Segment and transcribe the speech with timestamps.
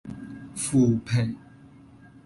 [0.55, 1.37] 負皮